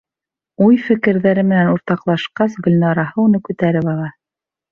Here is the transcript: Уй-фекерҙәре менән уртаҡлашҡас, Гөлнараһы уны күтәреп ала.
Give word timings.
Уй-фекерҙәре 0.67 1.43
менән 1.49 1.69
уртаҡлашҡас, 1.73 2.57
Гөлнараһы 2.67 3.23
уны 3.27 3.45
күтәреп 3.51 3.93
ала. 3.93 4.09